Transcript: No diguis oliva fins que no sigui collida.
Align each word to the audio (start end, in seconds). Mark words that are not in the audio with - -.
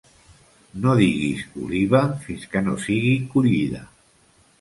No 0.85 0.93
diguis 0.99 1.43
oliva 1.65 2.01
fins 2.23 2.47
que 2.55 2.63
no 2.69 2.73
sigui 2.87 3.13
collida. 3.35 3.83